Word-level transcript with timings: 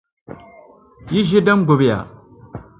Yi 1.11 1.19
ʒi 1.27 1.39
din 1.45 1.59
gbibi 1.65 1.85
ya. 1.91 1.99